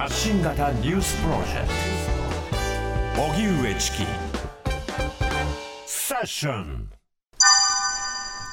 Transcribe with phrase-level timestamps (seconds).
[0.00, 1.68] 発信型ニュースプロジェク
[3.14, 3.22] ト。
[3.22, 4.06] 荻上チキ。
[5.84, 6.88] セッション。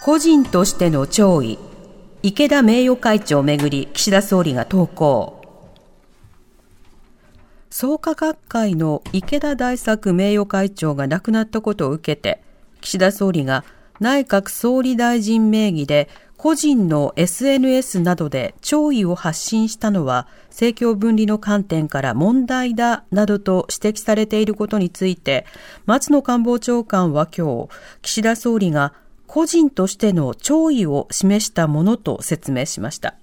[0.04, 1.58] 個人としての弔意。
[2.22, 5.42] 池田名誉会長をめぐり岸田総理が投稿。
[7.70, 12.44] 創価学会の池田大作名誉会長が亡くなったことを受けて
[12.82, 13.64] 岸田総理が
[14.02, 25.46] 内閣総理大臣名義で個人の SNS などで弔意を発信したのは政教分離の観点から問題だなどと指摘されていることについて
[25.88, 27.70] 松野官房長官は今日
[28.04, 28.94] 岸田総理が
[29.26, 33.16] 個人としての弔意を示したものと説明しました。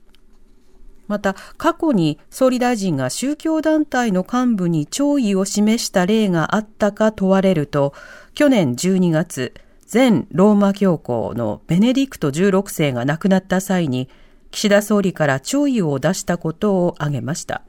[1.06, 7.92] また、過去に総理大臣が宗教団体の幹部に弔意を示した例があったか問われると、
[8.34, 9.54] 去年12月、
[9.94, 14.08] 前ローマ教皇のベネディクト16世が亡くなった際に、
[14.50, 17.62] 岸田総理から弔意を出したことを挙げました。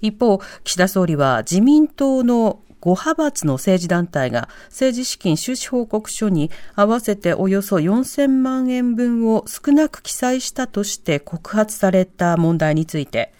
[0.00, 13.32] 一方、岸田総理は自民党の5派閥の政治団体が政治資金収支報告書に合わせておよそ4000万円分を少なく記載したとして告発された問題について、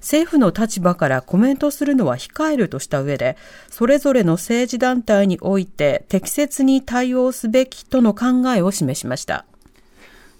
[0.00, 3.36] 政府の立場からコメントするのは控えるとした上で、
[3.70, 9.44] それぞれの政治団体において適切に対応すべきとの考えを示しました。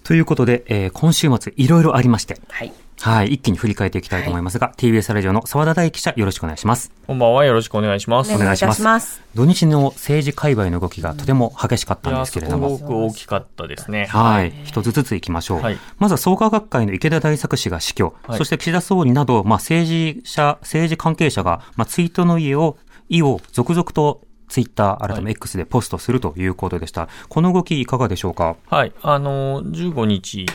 [0.03, 2.73] ということで、えー今週末いろいろありまして、はい。
[3.01, 6.91] はい、一気に振り返っていきたいと思いますが、TBS ラジオの澤田大記者よろしくお願いします。
[7.07, 7.45] こんばんは。
[7.45, 8.33] よろしくお願いします。
[8.33, 9.21] お願いいたします。
[9.35, 12.77] 土日の政治界隈の動きがとても激しかったんですけれども。
[12.77, 14.07] すごく大きかったですね。
[14.07, 14.53] はい。
[14.65, 15.61] 一つずついきましょう。
[15.61, 27.07] はいまずは創価学会の池田大作氏が死去、はいそして岸田総理など、まあ、政治者、政治関係者が、まあ、ツイートの意を、意を続々とツイッター、改め X でポストするということでした。
[27.29, 28.57] この動きいかがでしょうか？
[28.69, 28.91] はい。
[29.01, 30.47] あの、15日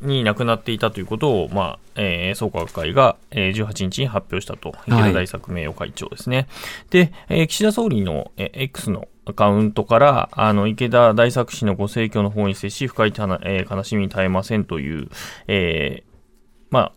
[0.00, 4.74] に亡くなっていたということを、まあ、えー、創価学会が、えー、18日に発表したと。
[4.86, 6.46] 池田大作名誉会長ですね。
[6.90, 15.08] で、えー岸田総理の、えー X のアカウントから、あの、池田大作氏のご逝去の方に接し、深いたな、えー悲しみに耐えませんという、
[15.46, 16.10] えー
[16.70, 16.92] まあ、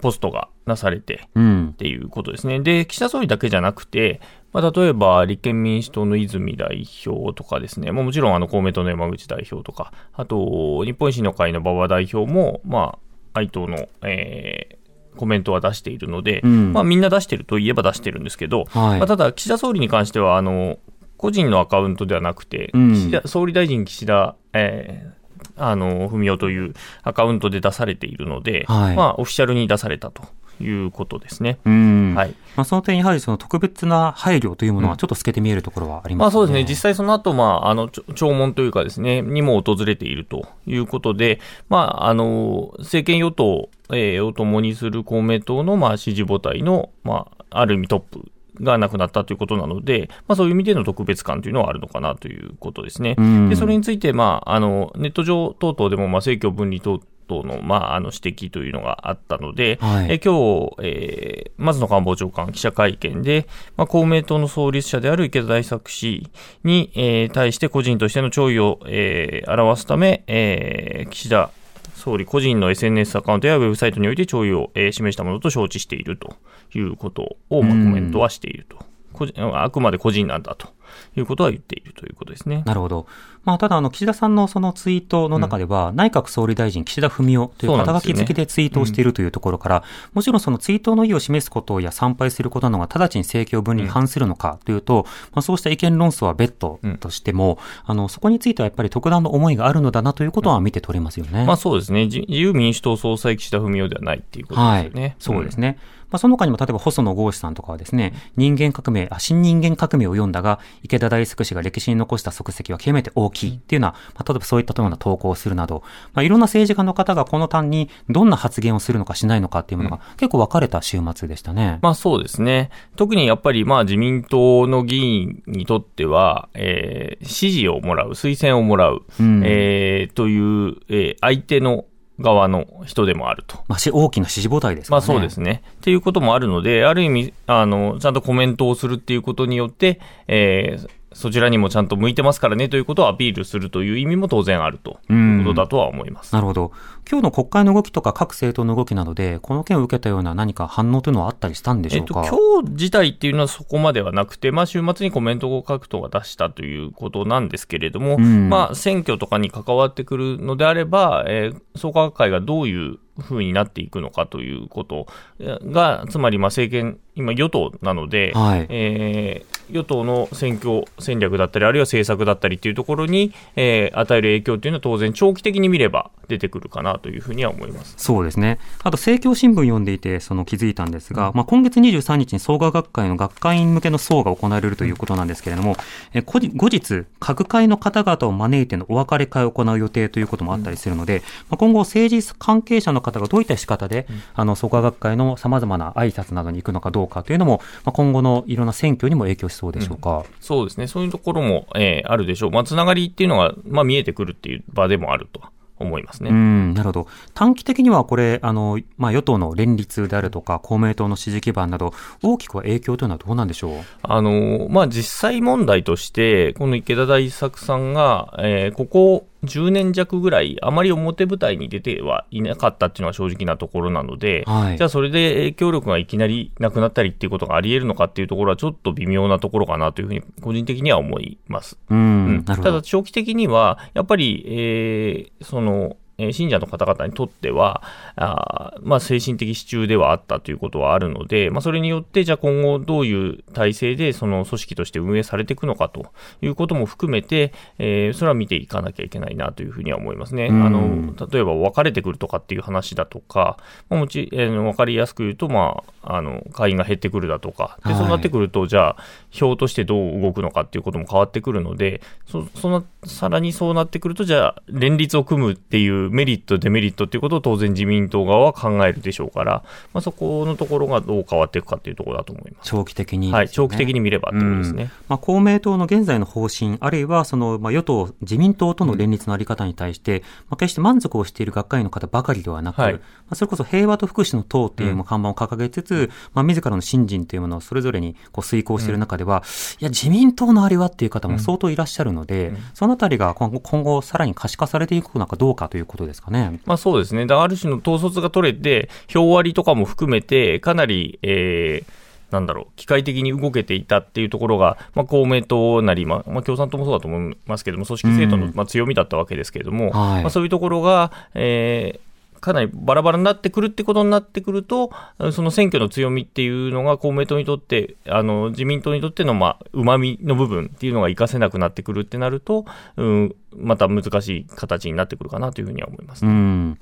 [0.00, 1.76] ポストがなされて、うんっ。
[1.76, 2.60] ていうことですね。
[2.60, 4.20] で、岸田総理だけじゃなくて、
[4.52, 12.98] まあ、例えば、立憲民主党の泉代表とかですね、まあ、もちろん、あの、公明党の山口代表とか、あと、日本維新の会の馬場代表も、ま
[13.34, 14.82] あ、愛党の、えー
[15.14, 16.72] コメントは出しているので、うん。
[16.72, 18.98] まあ、みんな出してるといえば出してるんですけど、はい。
[18.98, 20.78] まあ、ただ、岸田総理に関しては、あの、
[21.16, 22.94] 個人のアカウントではなくて、うん。
[22.94, 25.22] 岸田総理大臣岸田、えー
[25.56, 28.96] あの、文雄というアカウントで出されているので、はい。
[28.96, 30.22] まあ、オフィシャルに出されたと
[30.62, 31.58] いうことですね。
[31.64, 32.14] うん。
[32.14, 32.34] はい。
[32.56, 36.64] まあ、その点、やはりその特別な配慮というものはちょっと透けて見えるところはありますまあそうですね。
[36.68, 53.14] 実際その後、まあ、あの、弔問というかですね、にも訪れているということで、まあ、あの、政権与党、えーを共にする公明党の、まあ、支持母体の、まあ、ある意味トップが亡くなったということなので、まあそういう意味での特別感というのはあるのかなということですね。
[53.18, 60.12] うんで、それについて、まあ、あの、ネット上等々でも、まあ、政教分離等々の、まあ、あの、指摘というのがあったので、はい。
[60.12, 63.46] え今日、えー、松野官房長官記者会見で、
[63.76, 66.28] まあ、公明党の創立者である池田大作氏
[66.64, 71.50] に、えー対して個人としての弔意を、えー表すため、えー岸田
[71.94, 76.36] 総理個人の SNS アカウントやウェブサイトにおいて弔意を、えー示したものと承知していると
[76.74, 78.92] いうことを、まあ、コメントはしていると。
[79.12, 80.68] 個人あくまで個人なんだと
[81.16, 82.62] いうことは言っているということですね。
[82.66, 83.06] なるほど。
[83.44, 101.44] まあ、ただ、あの、岸田さんのそのツイートの中では、内閣総理大臣岸田文雄という肩書き付きでツイートをしているというところから、もちろんそのツイートの意を示すことや参拝することなのが直ちに政教分離に反するのかというと、まあ、そうした意見論争は別途としても、あの、そこについてはやっぱり特段の思いがあるのだなということは見て取れますよね。
[101.44, 102.06] まあそうですね。
[102.06, 105.02] 自自由民主党総裁岸田文雄ではないっていうことですよね。
[105.02, 105.78] はい、そうですね。
[106.12, 115.82] まあ、その他にも例えば細野豪志さんとかはですね、人間革命、あ新人間革命を読んだが、池田大作氏が歴史に残した足跡は極めて大きいっていうのは、まあ、例えばそういったような投稿をするなど、
[116.12, 121.78] まあ、いろんな政治家の方がこの単にどんな発言をするのかしないのかっていうものが結構分かれた週末でしたね。
[121.82, 122.70] まあそうですね。
[122.96, 131.84] 特にやっぱりまあ自民党の議員にとっては、えー、支持をもらう、推薦をもらう、うんえーという、えー相手の
[132.20, 133.58] 側の人でもあると。
[133.68, 135.06] まあ、し大きな支持母体ですからね。
[135.06, 135.62] まあそうですね。
[135.78, 146.32] っていうこともあるので、ある意味、あの、ちゃんとコメントをするっていうことによって、えーそちらにもちゃんと向いてますからねということをアピールするという意味も当然あるということだとは思います。
[146.34, 146.72] なるほど。
[147.10, 165.06] 今日の国会の動きとか各政党の動きなどで、この件を受けたような何か反応というのはあったりしたんでしえっと、ょうか、今日自体っていうのはそこまではなくて、まあ、週末にコメントを書くとは出したということなんですけれども、んまあ、選挙とかに関わってくるのであれば、えー創価学会がどういうふうになっていくのかということ
[165.40, 177.94] が、つまりまあ政権、今、与党なので、はいえー与党の選挙戦略だったり、あるいは政策だったりっていうところに、えー与える影響っていうのは当然、長期的に見れば出てくるかなというふうには思います。
[177.96, 178.58] そうですね。
[178.82, 185.76] あと、政教新聞読んでいて、その気づいたんですが、まあ、今月23日に創価学会の学会員向けの層が行われるということなんですけれども、
[186.12, 200.24] え後日後日、各会の方々を招いてのお別れ会を行う予定ということもあったりするので、まあ、今後、政治関係者の方がどういった仕方で、あの、創価学会の様々な挨拶などに行くのかどうかというのも、まあ、今後のいろんな選挙にも影響しそうでしょうか。
[200.40, 200.86] そうですね。
[200.86, 202.50] そういうところも、えーあるでしょう。
[202.50, 206.30] まあ、つながりっていうのが、まあ、見えてくるっていう場でもあるとは思いますね。
[206.30, 207.06] うん、なるほど。
[207.34, 213.74] 短期的にはこれ、あの、まあ、与党の連立であるとか、公明党の支持基盤など、大きくは影響というのはどうなんでしょう？
[214.02, 231.76] あのまあ、実際問題として、この池田大作さんが、えーここ10年弱ぐらい、あまり表舞台に出てはいなかったっていうのが正直なところなので、はいじゃあそれで影響力がいきなりなくなったりっていうことがあり得るのかっていうところはちょっと微妙なところかなというふうに個人的には思います。
[231.90, 232.82] うん、うんただ。
[232.82, 236.01] 長期的には、やっぱり、えーその、えー
[236.32, 237.82] 信者の方々にとっては、
[238.16, 246.06] あーまあ、精神的支柱ではあったということはあるので、まあ、それによって、じゃあ今後どういう体制でその組織として運営されていくのかと
[246.40, 250.46] いうことも含めて、えーそれは見ていかなきゃいけないなというふうには思いますね。
[250.46, 253.56] うんあの、例えば別れてくるとかっていう話だとか、
[253.88, 258.96] まあ、もち、えーわかりやすく言うと、まあ、あの、会員が減ってくるだとか、で、はいそうなってくると、じゃあ、
[259.30, 269.62] 票としてどう動くのかっていうことも変わってくるので、そそのさらにそうなってくると、じゃあ、連立を組むっていうメリット、デメリットっていうことを当然自民党側は考えるでしょうから、
[269.94, 272.68] まあ、そこのところがどう変わっていくかっていうところだと思います。
[272.68, 274.90] 長期的に、はい、長期的にに見ればってことですね。
[275.08, 282.94] まあ、公明党の現在の方針、あるいはその、まあ、与党、自民党との連立のあり方に対して、まあ、決して満足をしている学会員の方ばかりではなく、はい。
[282.94, 289.42] まあ、それこそ平和と福祉の党っていう看板を掲げつつ、まあ、自らの信心というものをそれぞれにこう遂行している中では、
[289.80, 296.60] いや、自民党のあれはっていう方も相当いらっしゃるので、そのあたりが今後、今後さらに可視化されていくのかどうかということですかね。
[296.64, 297.26] まあそうですね。
[297.26, 302.02] だからある種の統率が取れて、票割りとかも含めて、かなり、えー
[302.32, 312.11] なんだろう、機械的に動けていたっていうところが、まあ、公明党なり、まあ、まあ、共産党もそうだと思いますけれども、組織政党の、うんまあ、強みだったわけですけれども、はいまあ、そういうところが、えー
[312.42, 314.90] かなりバラバラになってくるってことになってくると、
[315.30, 322.66] その選挙の強みっていうのが公明党にとって、あの自民党にとってのまあ旨味の部分っていうのが活かせなくなってくるってなると、
[322.96, 326.26] うん、また難しい形になってくるかなというふうには思います。
[326.26, 326.78] うん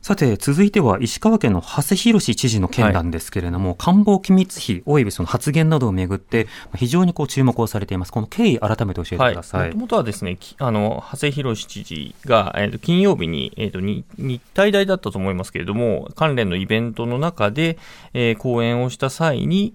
[0.00, 6.46] さて、続いては石川県の長谷博知事の件なんですけれども、官房機密費及びその発言などをめぐって、
[6.76, 8.12] 非常にこう注目をされています。
[8.12, 9.68] この経緯、改めて教えてください。
[9.68, 17.76] もともとはですね、きあの、長谷博知事が、えーと金曜日に、えーとに日体大だったと思いますけれども、関連のイベントの中で、
[18.14, 19.74] えー講演をした際に、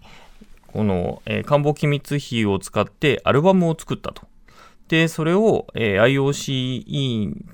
[0.68, 4.24] この、えー官房機密費を使ってアルバムを作ったと。
[4.88, 7.46] で、それを、えー IOC 委員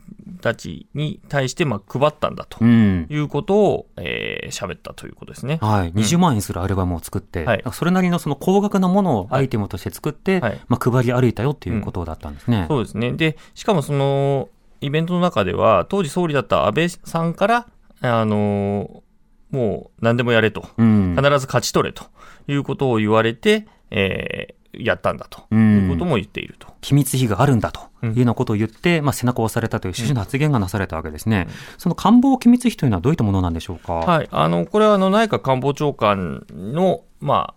[0.42, 3.08] たちに対して、まあ、配ったんだとうん。
[3.10, 5.60] いうことを、えー喋ったということですね。
[5.62, 5.94] はい。
[5.94, 12.66] 20万円するアルバムを作って、はいそれなりのその高額なものをはいアイテムとして作って、はいまあ、配り歩いたよっていうことだったんですね。
[12.68, 13.12] そうですね。
[13.14, 14.50] で、しかもその、
[14.82, 17.68] イベントの中では、当時総理だった安倍さんから、
[18.02, 19.04] あの、
[19.52, 20.68] もう何でもやれと。
[20.78, 21.16] うん。
[21.18, 22.04] 必ず勝ち取れと
[22.48, 26.68] いうことを言われて、えーやったんだとうんいうことも言っていると。
[26.82, 31.48] 機密費があるんだというようなことを言って、まあ、背中を押されたという趣旨の発言がなされたわけですね。
[31.78, 33.94] その官房機密費というのはどういったものなんでしょうか？
[33.94, 34.28] はい。
[34.32, 37.54] あの、これはあの内閣官房長官の、ま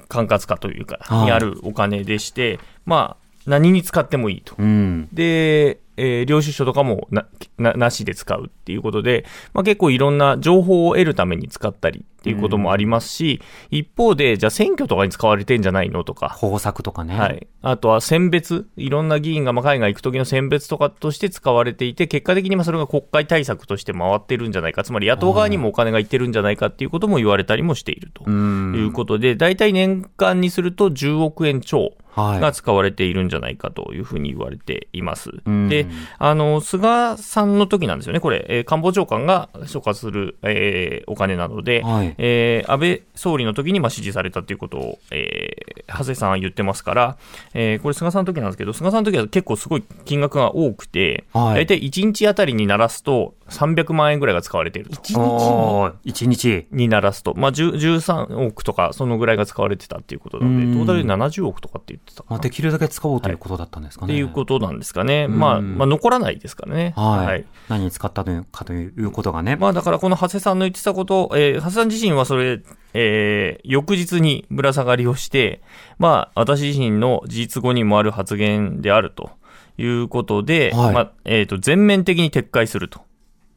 [0.00, 4.54] あ、管轄下というか、はいにあるお金でして、まあ、何に使ってもいいと。
[4.58, 5.08] うん。
[5.12, 7.26] で、えー領収書とかもな、
[7.58, 13.40] な、なしで使うっていうことで、まあ結構いろんな情報を得るために使ったりっていうこともありますし、
[13.70, 17.16] 一方で、じゃあ選挙とかに使われてんじゃないのとか、工作とかね。
[17.16, 17.46] はい。
[17.62, 18.66] あとは選別。
[18.76, 24.82] いろんな議員がまあ海外行く時の選別とかとして使われていて、結果的にまあそれが国会対策として回ってるんじゃないか。
[24.82, 28.74] つまり野党側にもお金が行ってるんじゃないかっていうことも言われたりもしているとうん。
[28.74, 31.92] いうことで、大体年間にすると10億円超。
[32.16, 32.40] はい。
[32.40, 35.32] が使われているんじゃないかというふうに言われています。
[35.44, 35.86] うんで、
[36.18, 47.16] あの、菅さんの時なんですよね、これ、えー官房長官が所轄する、えーお金なので、はいえー安倍総理の時にまあ指示されたということを、えー長谷さんは言ってますから、
[47.54, 55.00] えーこれ菅さんの時なんですけど、菅さんの時は結構すごい金額が多くて、はい大体1日あたりにならすと300万円ぐらいが使われていると。
[55.20, 56.66] おー一日。
[56.72, 64.12] にならすと、まあ、10 13億とか、そのぐらいが使われてたっていうことなので、うんトータルで70億とかって言ってたまあ、できるだけ使おうということだったんですかね。
[64.12, 65.28] っていうことなんですかね。
[65.28, 66.92] まあ、うんまあ、残らないですからね。
[66.96, 67.44] はい。
[67.68, 69.56] 何に使ったのかということがね。
[69.56, 72.60] まあ、だからこの長谷さんの言ってたこと、えー長谷さん自身はそれ、
[72.94, 75.60] えー翌日にぶら下がりをして、
[75.98, 79.30] まあ、私自身の事実後にもある発言であると
[79.78, 80.94] いうことで、はい。
[80.94, 83.00] まあ、えっ、と、全面的に撤回すると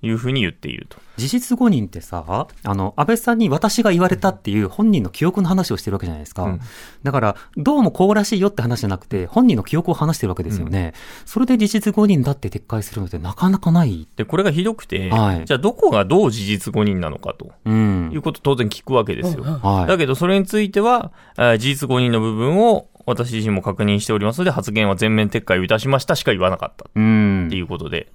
[0.01, 0.98] いうふうに言っていると。
[1.18, 6.44] 事実誤認ってさ、あの、安倍さんに私が言われたっていう本人の記憶の話をしてるわけじゃないですか。
[6.44, 6.62] うん
[7.03, 10.94] だから、どうもこうらしいよって話じゃなくて、本人の記憶を話してるわけですよね。
[11.25, 14.08] それで事実誤認だって撤回するのってなかなかない。
[14.15, 18.18] で、これがひどくて、はいじゃあどこがどう事実誤認なのかとうんい。
[18.18, 19.44] うこと当然聞くわけですよ。
[19.44, 19.88] はい。
[19.88, 28.12] だけど、それについては、事実誤認の部分を私自身も確認しておりますので、発言は全面撤回をいたしましたしか言わなかったうんっていうことで。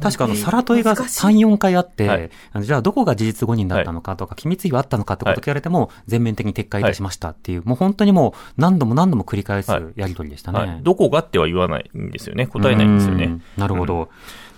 [0.00, 2.30] 確かあの、さら問いが難しい3、4回あって、
[2.60, 10.58] じゃあどこが事実誤認だったのかとか、機密費はあったのかってことを聞かれても、全面的に撤回いたしましたっていう、もう本当にもう何度も何度も繰り返すはいやりとりでしたね。
[10.58, 12.46] はい、どこがっては言わないんですよね。
[12.46, 13.42] 答えないんですよねうん。
[13.56, 14.08] なるほど。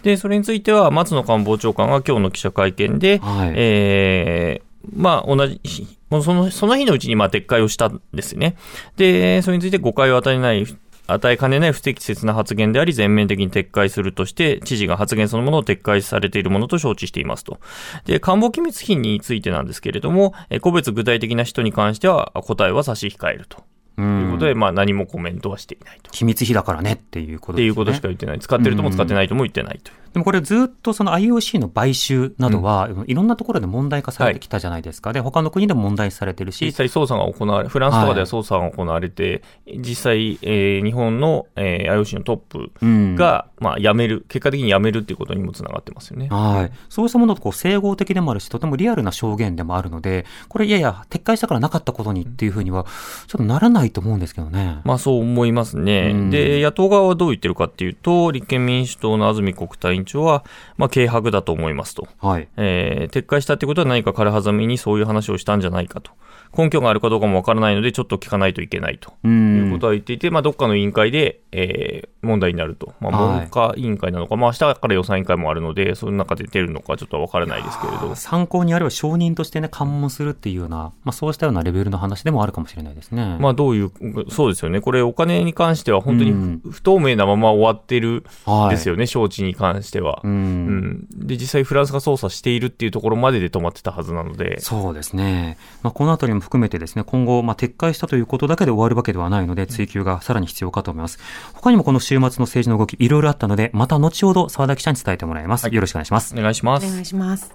[0.02, 8.56] で、それについては、松野官房長官が今日の記者会見で、はいえーまあ、同じ日、もうその、その日のうちに、まあ、撤回をしたんですよね。
[8.96, 10.66] で、それについて誤解を与えない、
[11.06, 17.60] 与えかねない不適切な発言であり、全面的に撤回するとして、知事が発言そのものを撤回されているものと承知していますと。
[18.04, 23.64] で、官房機密費についてなんですけれども、え個別具体的な人に関しては、答えは差し控えると。
[23.98, 26.10] うということで、まあ、何もコメントはしていないと。
[26.10, 27.66] 機密費だからねっていうことですね。
[27.66, 28.38] っていうことしか言ってない。
[28.38, 30.01] 使ってるとも使ってないとも言ってないという。
[30.12, 35.12] でもこれずっとその IOC の買収などは、いろんなところで問題化されてきたじゃないですか。
[35.12, 46.28] で、他の国でも問題視されてるし実、際捜査が行われ、フランスとかでは捜査が行われて、実際、えー日本の、えー IOC のトップうんが、まあ、辞める、結果的に辞めるっていうことにもつながってますよね。
[46.28, 46.76] はい。
[46.88, 52.84] そうしたものとこう整合的でもあるし、とてもリアルな証言でもあるので、これいやいや、撤回したからなかったことにっていうふうには、
[53.26, 54.80] ちょっとならないと思うんですけどね。
[54.84, 56.10] まあそう思いますね。
[56.12, 60.44] うんで、野党側はどう言ってるかっていうと、立憲民主党の安住国対委員長は、
[60.76, 62.08] まあ軽薄だと思いますと。
[62.20, 62.48] はい。
[62.56, 66.12] えー撤回したってことは何か軽はずみにそういう話をしたんじゃないかと。
[66.56, 69.12] 根拠があるかどうかもわからないので、ちょっと聞かないといけないと。
[69.24, 69.28] う。
[69.28, 72.94] いうんことは言っていて、まあ、どっかの委員会で、えー問題になると。
[73.00, 78.14] まあ、はい文化委員会なのか、まあ、明日から予算委員会もあるので、その中で出るのかちょっとわからないですけれど。
[78.14, 83.36] 参考にあるいは承認としてね、関門するっていうような、まあそうしたようなレベルの話でもあるかもしれないですね。
[83.40, 83.90] まあ、どういう、
[84.30, 84.80] そうですよね。
[84.80, 88.70] これ、お金に関しては本当にうん不不透明なまま終わってるはい。
[88.70, 90.20] ですよね、招致に関しては。
[90.22, 90.28] う。
[90.28, 91.06] うんん。
[91.10, 94.60] で、実際フランスが操作しているっていうところまでで止まってたはずなので。
[94.60, 95.58] そうですね。
[95.82, 101.18] まあ、このあたりも含めてですね、今後、まあ、撤回したということだけで終わるわけではないので、追及がさらに必要かと思います。
[101.54, 105.68] 他にもこの週末の政治の動き、いろいろあったので、また後ほど沢田記者に伝えてもらいます。
[105.68, 106.34] よろしくお願いします。
[106.34, 107.00] お願いしまお願す。
[107.00, 107.54] いします。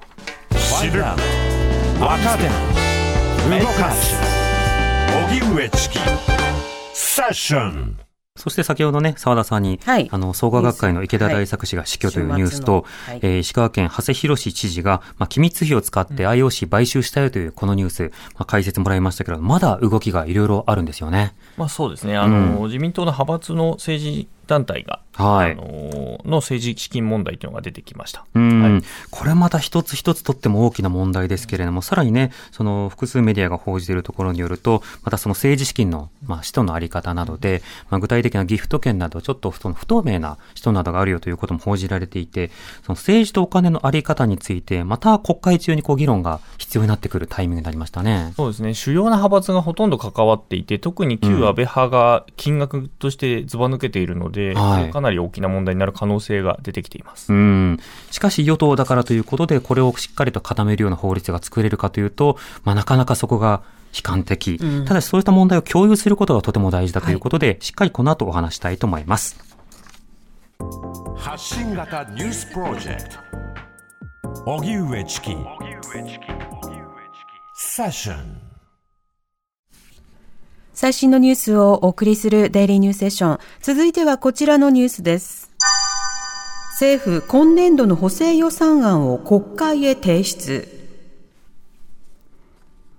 [0.81, 2.43] 知る若手
[3.59, 4.15] 動かす
[5.29, 5.99] 荻上チキ
[6.93, 8.06] セッション
[8.37, 10.07] そして先ほどね、沢田さんに、はい。
[10.11, 13.19] あの、創価学会の池田大作氏が死去というニュースと、はい。
[13.21, 21.35] えー石川県長谷博知事が、まあ、機密費を使って IOC 買収したよというこのニュース、まあ、解説もらいましたけど、まだ動きがいろいろあるんですよね。
[21.57, 22.17] まあそうですね。
[22.17, 25.63] あの、自民党の派閥の政治団体が、はいあの、
[26.25, 28.25] の政治資金問題というのが出てきました。
[28.33, 42.51] うん、はいこれまた一つ一つとっても大きな問題ですけれども、さらにね、その複数メディアが報じているところによると、またその政治資金の、まあ、使途のあり方などで、まあ、具体的なギフト券など、ちょっとその不透明な使途などがあるよということも報じられていて、
[42.83, 48.33] その政治とお金のあり方について、また国会中にこう議論が必要になってくるタイミングになりましたね。
[48.35, 48.73] そうですね。
[48.73, 57.31] 主要な派閥がほとんど関わっていて、特に旧安倍派が金額としてずば抜けているので、はいかなり大きな問題になる可能性が出てきています。
[57.31, 57.79] うん。
[58.11, 63.61] しかし与党だからということで、これをしっかりと固めるような法律が作れるかというと、まあ、なかなかそこが
[63.95, 64.59] 悲観的。
[64.61, 69.37] うんただしそういった問題を共有することがとても大事だということで、しっかりこの後お話したいと思います。
[71.17, 73.27] 発信型ニュースプロジェクト
[74.51, 75.35] 荻上チキ
[77.55, 78.46] セッション
[80.79, 83.39] 最新のニュースをお送りするデイリーニュースセッション。
[83.63, 85.51] 続いてはこちらのニュースです。
[86.73, 90.67] 政府、今年度の補正予算案を国会へ提出。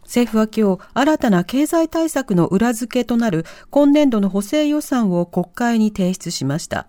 [0.02, 6.88] 政府は今日、新たな経済対策の裏付けとなる今年度の補正予算を国会に提出しました。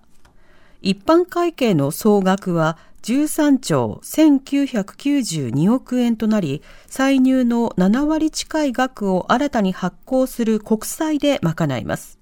[0.81, 12.19] 一般会計の総額は13兆1992億円となり、歳入の7割近い額を新たに発行する国債で賄います。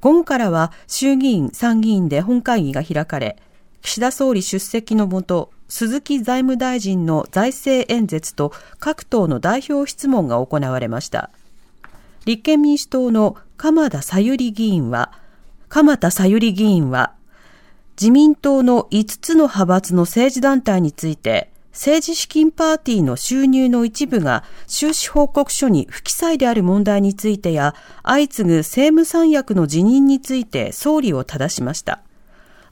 [0.00, 3.36] 午後からは衆議院、参議院で本会議が開かれ、
[3.82, 11.30] 岸田総理出席のもと、鈴木財務大臣の財政演説と各党の代表質問が行われました。
[12.24, 15.12] 立憲民主党の鎌田さゆり議員は、
[15.68, 17.14] 鎌田さゆり議員は、
[18.00, 32.00] 自民党の5つの派閥の政治団体について、政治資金パーティーの収入の一部が収支報告書に不記載である問題についてや、相次ぐ政務三役の辞任について総理を正しました。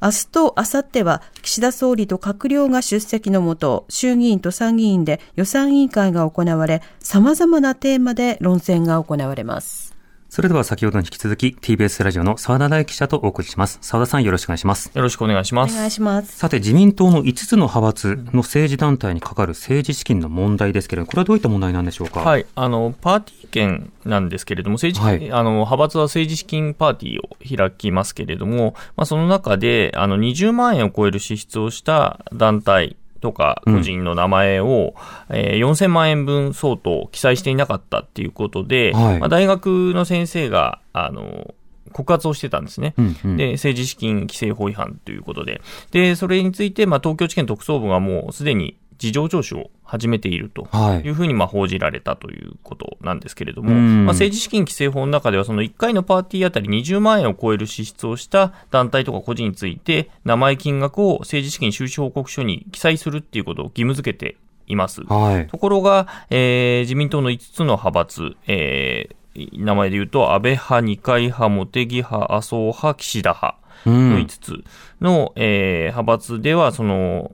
[0.01, 9.98] 明日と明後日は岸田総理と閣僚が出席のもと、衆議院と参議院で予算委員会が行われ、様々なテーマで論戦が行われます。
[10.39, 13.81] それでは先ほどに引き続き TBS ラジオの澤田大記者とお送りします。
[13.83, 14.89] 澤田さんよろしくお願いします。
[14.95, 15.77] よろしくお願いしまおす。
[15.77, 16.39] 願いします。
[16.39, 22.21] さて自民党の5つの派閥の政治団体にかかる政治資金の問題ですけれども、これはどういった問題なんでしょうか？
[22.21, 34.95] はい、あのパーティー券なんですけれども、政治、はいあの派閥は政治資金パーティーを開きますけれども、まあ、その中であの20万円を超える支出をした団体とか個人の名前を、
[35.29, 41.55] えー4000万円分相当記載していなかったっていうことで、はいまあ、大学の先生があの
[41.93, 42.95] 告発をしてたんですね。
[42.97, 45.61] うんうんで、政治資金規正法違反ということで。
[45.91, 64.37] で、それについて、まあ、東京地検特捜部がもうすでに事情聴取を始めているとはいいうふうにまあ報じられたということなんですけれども、うんまあ、政治資金規正法の中では、その1回のパーティーあたり20万円を超える支出をした団体とか個人について、名前金額を政治資金収支報告書に記載するっていうことを義務付けて
[64.67, 65.03] います。
[65.03, 65.47] はい。
[65.47, 69.19] ところが、えー自民党の5つの派閥、えー
[69.53, 74.65] 名前で言うと、安倍派、二階派、茂木派、麻生派、岸田派うんの5つ
[75.01, 77.31] の、えー派閥では、その、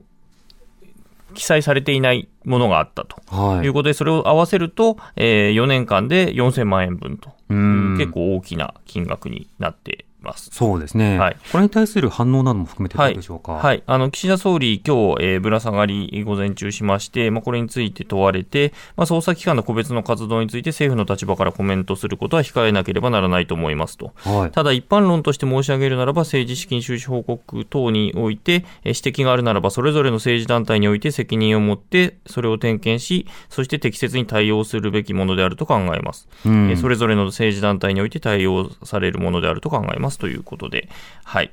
[1.35, 3.17] 記載されていないものがあったと。
[3.27, 3.65] はい。
[3.65, 7.29] いうことで、それを合わせると、え4年間で4000万円分と。
[7.29, 7.97] いううん。
[7.97, 10.49] 結構大きな金額になっています。
[10.51, 11.17] そうですね。
[11.19, 13.53] はいこれに対する反応なども含めてどうでしょうか？
[13.53, 13.83] はい。
[13.85, 24.11] あの、岸田総理、今日、えーぶら下がり午前中しまして、まあ、これについて問われて、まあ、捜査機関の個別の活動について政府の立場からコメントすることは控えなければならないと思いますと。
[24.15, 24.51] はい。
[24.51, 40.89] ただ一般論として申し上げるならば政治資金収支報告等においてえー指摘があるならばそれぞれの政治団体において責任を持ってそれを点検しそして適切に対応するべきものであると考えます、うんえーそれぞれの政治団体において対応されるものであると考えますということで
[41.23, 41.51] はい。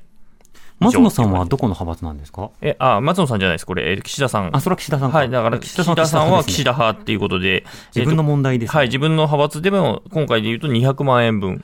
[0.79, 2.49] 松野さんはどこの派閥なんですか？
[2.61, 3.65] えあ松野さんじゃないです。
[3.65, 4.49] これえー岸田さん。
[4.55, 5.17] あ、それは岸田さんか。
[5.19, 7.63] はい、だから岸田さんは岸田派っていうことで、
[7.95, 11.63] 自分のえー問題です、とはい、自分の派閥でも今回で言うと200万円分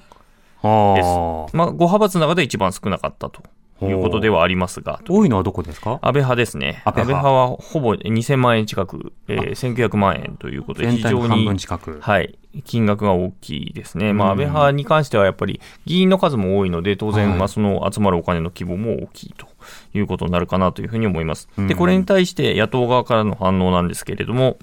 [0.62, 1.08] あです。
[1.08, 1.50] ー。
[1.58, 3.44] まあ、5派閥の中で一番少なかったと
[3.88, 5.94] いうことではありますが、多いのはどこですか？
[6.02, 6.82] 安倍派ですね。
[6.86, 12.00] 安倍派はほぼ2000万円近く、えー、1900万円ということで、全非常体の半分に、近く。
[12.02, 14.14] はい、金額が大きいですね。
[14.14, 19.48] まあ、うん安倍派に関してはやっぱり議員の数も多いので、当はい然、まあ、その集まるお金の規模も大きいと
[19.94, 21.48] いうことになるかなというふうに思います。
[21.58, 24.58] うんで、これに対して野党側からの反応なんですけれども、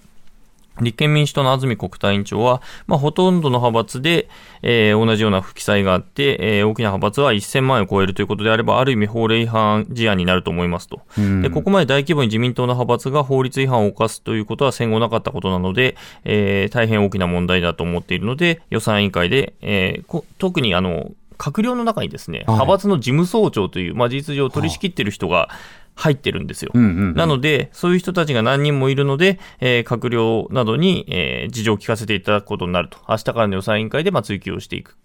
[0.80, 4.28] 立憲民主党の安住国対委員長は、まあ、ほとんどの派閥で、
[4.62, 11.00] えー同じような不記載があって、えー大きな派閥は1000万円を超えるということであれば、ある意味法令違反事案になると思いますと。
[11.18, 25.48] うんで、ここまで大規模に自民党の派閥が法律違反を犯すということは戦後なかったことなので、えー大変大きな問題だと思っているので、予算委員会で、えーこ特にあの、閣僚の中にですね、派閥の事務総長という、まあ、事実上取り仕切ってる人が
[25.96, 26.70] 入ってるんですよ。
[26.74, 32.98] うんうんうんなので、そういう人たちが何人もいるので、えー閣僚などに、えー事情を聞かせていただくことになると。
[33.08, 34.96] 明日からの予算委員会で、まあ、追及をしていく。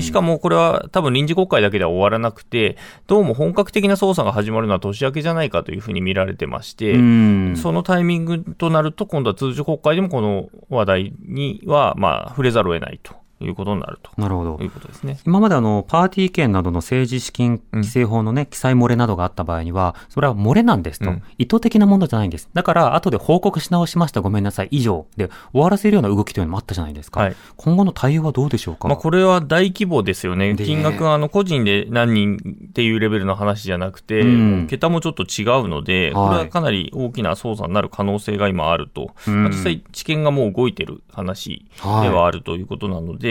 [0.00, 14.10] しかもこれは多分臨時国会だけでは終わらなくて、どうも本格的な捜査が始まるのは年明けじゃないかというふうに見られてまして、うんそのタイミングとなると、今度は通常国会でもこの話題には、まあ、触れざるを得ないということになると。
[14.16, 14.58] なるほど。
[14.62, 15.18] いうことですね。
[15.26, 22.48] 今まであの、パーティー券などの政治資金規正法のね、記載漏れなどがあった場合には、それは漏れなんですと、うん意図的なものじゃないんです。
[22.54, 27.20] だから、後で報告し直しました、ごめんなさい、以上で終わらせるような動きというのもあったじゃないですか。
[27.20, 28.88] はい今後の対応はどうでしょうか？
[28.88, 30.54] まあ、これは大規模ですよね。
[30.54, 39.10] で金額はあの個人で何人っていうレベルの話じゃなくて、うん桁もちょっと違うので、はいこれはかなり大きな捜査になる可能性が今あると。
[39.26, 41.66] 実際知見がもう動いてる話
[42.02, 43.23] ではあるということなので、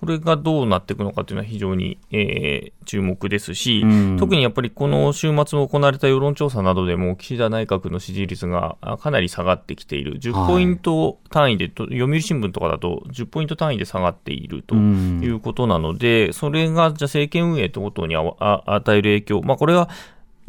[0.00, 4.16] これがどうなっていくのかというのは非常に、えー注目ですし、うん。
[4.18, 10.18] 特にやっぱりこの週末も行われた世論調査などでも、岸田内閣の支持率があかなり下がってきている。
[10.18, 15.20] 10ポイント単位でと、読売新聞とかだと10ポイント単位で下がっているとうん。
[15.22, 19.88] いうことなので、それがじゃあ政権運営ということにああ与える影響、まあ、これは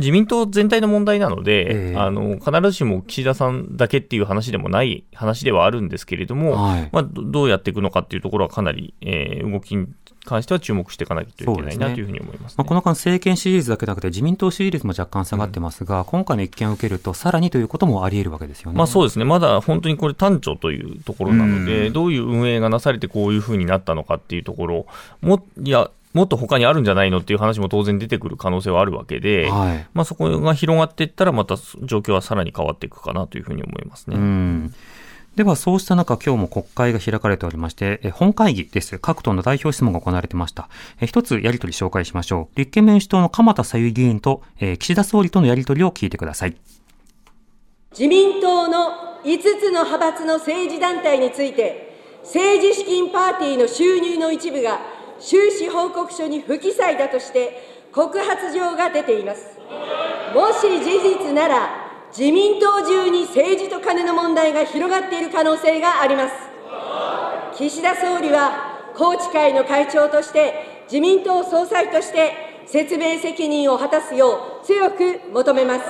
[0.02, 1.98] 自民党全体の問題なので、ええ。
[1.98, 6.90] あの必ずしも岸田さんだけっていう話でもない話ではあるんですけれども、はい。
[6.92, 9.88] まあ、どどうやっていくのかっていうところはかなり、えー動きに
[10.24, 12.56] 関しては注目していかなきゃいけないなというふうに思います、ね。
[12.60, 18.78] まあ、この間、政権支持率だけでなくて、自民党支持率も若干下がってますが、今回の一件を受けると、さらにということもあり得るわけですよね。
[18.78, 21.94] まあそうですね、まだ本当にこれ、単調というところなので、うん。
[21.94, 24.86] どういう運営がなされてこういうふうになったのかっていうところ、
[25.22, 29.88] もいや、もっと他にあるんじゃないのっていう話も当然出てくる可能性はあるわけで、はい。
[29.94, 34.18] まあ、そこが広がっていったら、また状況はさらに変わっていくかなというふうに思いますね。
[34.18, 34.74] うん。
[35.36, 39.00] では、そうした中、今日も国会が開かれておりまして、え本会議です。
[39.00, 40.68] 各党の代表質問が行われてました。
[41.00, 42.60] え一つやり取り紹介しましょう。
[42.60, 46.56] 立憲民主党の鎌田さゆ議員と、えー岸田総理とのやり取りを聞いてください。
[47.92, 51.92] 自民党の5つの派閥の政治団体について、
[52.24, 54.80] 政治資金パーティーの収入の一部が
[55.22, 59.58] 収支報告書に不記載だとして、告発状が出ています。
[60.34, 61.70] もし事実なら、
[62.10, 66.34] 自民党中に政治とカネの問題が広がっている可能性があります。
[67.58, 75.82] 岸田総理は、宏池会の会長として、自民党総裁として、説明責任を果たすよう強く求めます。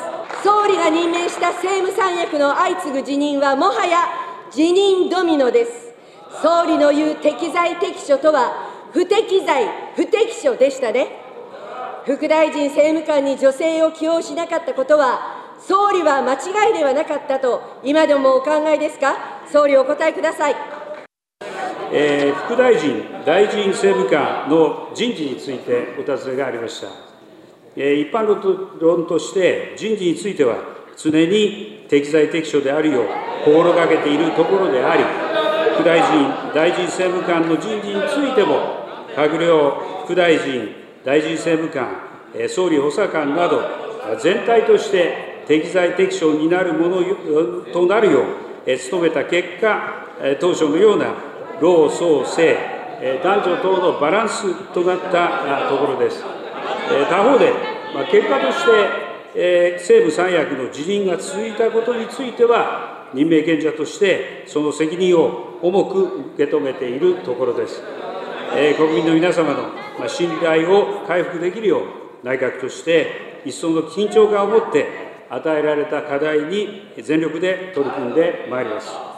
[0.43, 4.07] 総理が任命した政務三役の相次ぐ辞任は、もはや
[4.51, 5.93] 辞任ドミノです。
[6.41, 11.07] 総理の言う適材適所とは、不適材、不適所でしたね。
[12.05, 19.15] 副大臣政務官に女性を起用しなかったことは、総理は間違いではなかったと、今でもお考えですか、
[19.49, 20.55] 総理、お答えください。
[21.93, 26.87] えー副大臣、大臣政務官の人事についてお尋ねがありました。
[27.77, 28.25] えー一般
[28.79, 30.55] 論として、人事については、
[30.97, 33.05] 常に適材適所であるよう
[33.45, 35.03] 心がけているところであり、
[35.75, 38.80] 副大臣、大臣政務官の人事についても、
[39.15, 43.61] 閣僚、副大臣、大臣政務官、総理補佐官など、
[44.19, 47.03] 全体として適材適所になるもの
[47.73, 48.25] となるよう、
[48.91, 50.05] 努めた結果、
[50.39, 51.13] 当初のような
[51.59, 52.25] 老壮青、
[53.03, 56.23] えー男女等のバランスとなったところです。
[57.09, 57.51] 他方で、
[58.11, 58.63] 結果とし
[59.33, 66.03] て、政務三役の辞任が続いたことについては、任命権者として、その責任を重く
[66.35, 67.81] 受け止めているところです。
[68.55, 79.10] え国民の皆様の信頼を回復できるよう、内閣として一層の緊張感を持って、与えられた課題に全力で取り組んでまいります。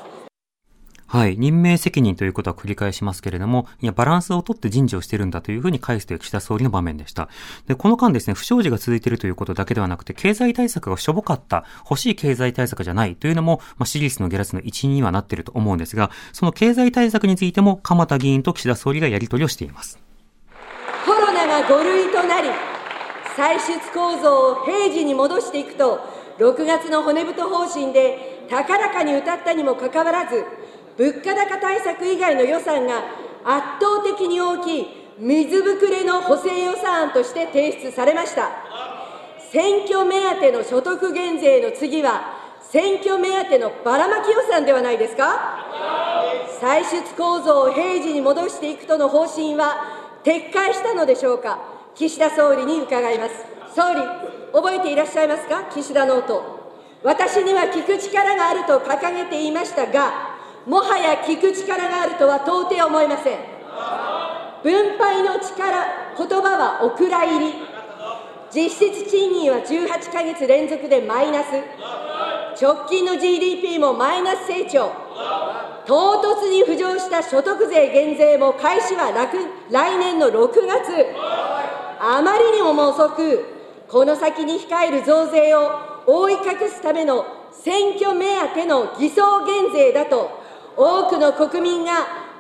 [1.14, 1.38] はい。
[1.38, 7.30] 任命責任ということは繰り返しますけれども、いや、バランスをとって人事をしてるんだというふうに返すという岸田総理の場面でした。
[7.68, 20.00] で、この間ですね、不祥事が続いているということだけではなくて、経済対策がしょぼかった、欲しい経済対策じゃないというのも、まあ、支持率の下落の一因にはなっていると思うんですが、その経済対策についても、鎌田議員と岸田総理がやり取りをしています。
[21.06, 22.50] コロナが5類となり、
[23.38, 26.00] 歳出構造を平時に戻していくと、
[26.40, 30.63] 6月の骨太方針で高らかに歌ったにもかかわらず、
[30.98, 33.00] 物価高対策以外の予算が
[33.44, 34.88] 圧倒的に大きい
[35.20, 38.50] 水ぶくれの補正予算案として提出されました。
[39.52, 45.60] 選挙目当ての所得減税の次は、選挙目当てのばらまき予算ではないですか？
[46.60, 51.60] 歳出構造を平時に戻していくとの方針は撤回したのでしょうか？
[51.94, 53.46] 岸田総理に伺います。
[53.76, 54.02] 総理
[54.54, 55.66] 覚えていらっしゃいますか？
[55.72, 60.33] 岸田ノート私には聞く力があると掲げていましたが
[60.66, 63.40] もはや聞く力があるとは到底思えません。
[64.64, 65.86] 分配の力
[66.18, 67.54] 言葉はお蔵入り。
[68.50, 71.48] 実質賃金は18ヶ月連続でマイナス。
[72.62, 74.92] 直近の GDP もマイナス成長。
[75.86, 79.12] 唐突に浮上した所得税減税も開始は
[79.70, 81.06] 来年の6月。
[82.00, 83.46] あまりにも遅く
[83.90, 85.72] この先に控える増税を
[86.06, 90.43] 覆い隠すための選挙目当ての偽装減税だと
[90.76, 91.92] 多くの国民が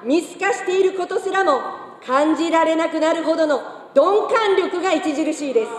[0.03, 1.61] 見透かしていることすらも
[2.05, 3.61] 感じられなくなるほどの
[3.95, 5.71] 鈍感力が著しいです。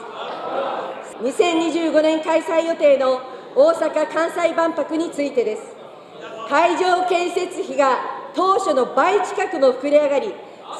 [1.22, 3.20] 2025年開催予定の
[3.54, 5.62] 大阪・関西万博についてです。
[6.48, 7.98] 会場建設費が
[8.34, 10.34] 当初の倍近くも膨れ上がり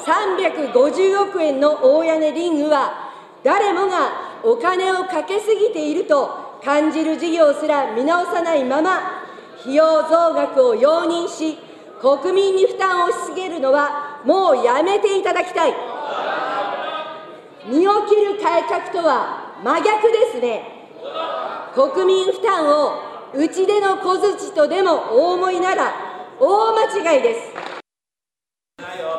[0.05, 3.11] 350億円の大屋根リングは
[3.43, 9.23] 誰もがお金をかけすぎていると感じる事業すら見直さないまま
[9.61, 11.57] 費用増額を容認し
[12.05, 15.73] 国民に負担をしすぎるのはもうやめていただきたい。
[17.67, 20.91] 身を切る改革とは真逆ですね。
[21.73, 22.91] 国民負担を
[23.33, 25.91] 打ち出の小槌とでもお思いなら
[26.39, 27.39] 大間違いです。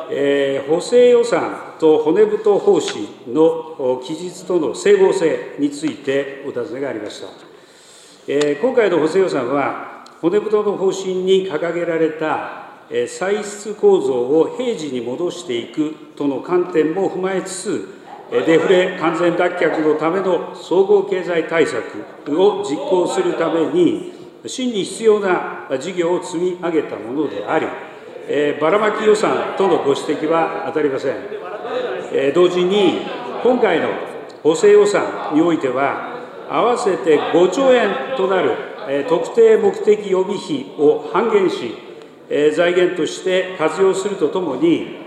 [0.09, 7.27] えー、補正予算と骨太方針の記述との整合性についてお尋ねがありました。
[8.29, 12.66] えー、今回の補正予算は、骨太の方針に掲げられた
[13.07, 17.89] 歳出構造を平時に戻していくとの観点も踏まえつつ、
[18.31, 21.81] デフレ完全脱却のための総合経済対策
[22.29, 24.13] を実行するために、
[24.45, 27.67] 真に必要な事業を積み上げたものであり、
[28.29, 31.15] え、ばらまき予算とのご指摘は当たりません。
[32.11, 33.01] え、同時に、
[33.43, 33.89] 今回の
[34.43, 36.15] 補正予算においては、
[36.49, 38.55] 合わせて5兆円となる、
[38.89, 41.86] え、特定目的予備費を半減し、
[42.55, 44.97] 財源として活用するとともに、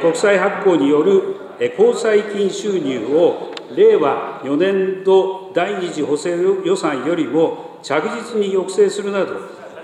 [0.00, 9.34] 国債発行による、えー、交際金収入を令和4年度第2次補正予算よりも着実に抑制するなど、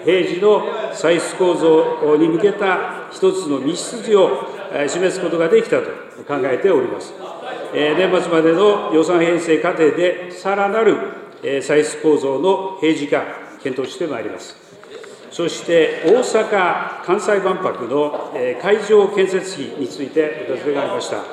[0.05, 4.49] 平時の歳出構造に向けた一つの道筋を
[4.89, 5.85] 示すことができたと
[6.27, 7.15] 考えております。
[7.73, 10.97] 年末までの予算編成過程で、さらなる
[11.63, 13.25] 歳出構造の平時化、
[13.63, 14.62] 検討してまいります。
[15.33, 21.25] そして大阪・関西万博の会場建設費についてお尋ねがありました。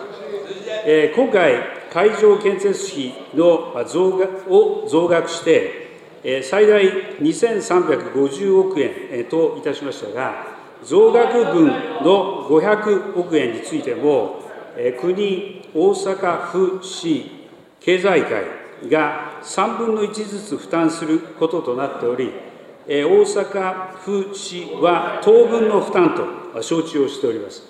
[1.15, 1.55] 今回、
[1.91, 6.81] 会場建設費の増額を増額して、最大
[7.19, 10.47] 2350億円といたしましたが、
[10.81, 14.39] 増額分の500億円についても、
[15.01, 17.29] 国、大阪府市
[17.81, 18.43] 経済界
[18.89, 22.31] が3分の1ずつ負担することとなっており、
[22.89, 27.61] 大阪府市は当分の負担と承知をしております。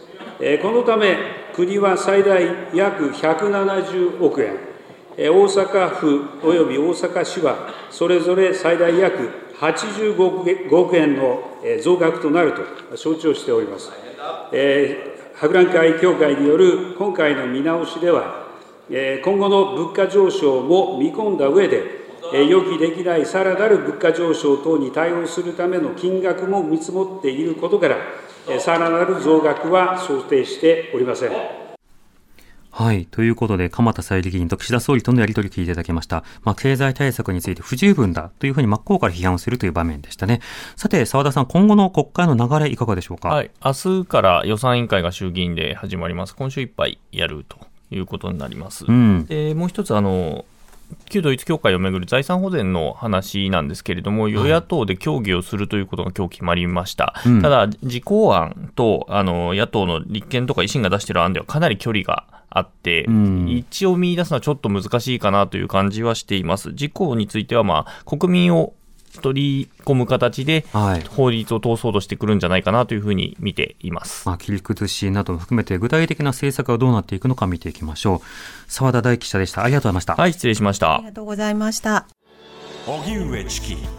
[0.62, 1.17] このため、
[1.53, 2.41] 国は最大
[2.73, 4.58] 約170億円、
[5.17, 9.29] 大阪府および大阪市は、それぞれ最大約
[9.60, 11.43] 85億円の
[11.84, 12.53] 増額となる
[12.89, 13.91] と承知をしております。
[15.36, 18.47] 博覧会協会による今回の見直しでは、
[18.89, 21.98] 今後の物価上昇も見込んだ上で、
[22.33, 27.97] 予期できないさらなる物価上昇等に対応するための金額も見積もっていることから、
[28.59, 31.31] さらなる増額は想定しておりません。
[32.71, 33.07] はい。
[33.07, 36.23] ということで、鎌田総理議員と岸田総理とのやり取りを聞いていただきました。
[36.43, 40.39] まあ、経済対策について不十分だというふうに真っ向から批判をするという場面でしたね。
[40.77, 43.29] さて、澤田さん、今後の国会の流れいかがでしょうか？
[43.29, 43.51] はい。
[43.65, 46.35] 明日から予算委員会が衆議院で始まります。
[46.35, 47.57] 今週いっぱいやると
[47.91, 48.85] いうことになります。
[48.87, 50.45] うん、で、もう一つ、あの、
[51.10, 57.15] 旧統一教会をめぐる財産保全の話なんですけれども、与野党で協議をするということが今日決まりました。
[57.25, 66.69] うん、ただ、自公案とあの野党の立憲とか維新が出している案ではかなり距離があって、うん、一応見出すのはちょっと難しいかなという感じはしています。
[66.69, 68.73] 自公については、まあ、国民を
[69.21, 70.65] 取り込む形で、
[71.09, 74.27] 法律を通そうとしてくるんじゃないかなというふうに見ています。
[74.27, 78.71] まあ、切り崩しなども含めて、具体的な政策がどうなっていくのか見ていきましょう。
[78.71, 79.63] 澤田大記者でした。
[79.63, 80.15] ありがとうございました。
[80.15, 80.95] はい、失礼しました。
[80.95, 82.07] ありがとうございました。
[82.87, 83.98] 荻上チキ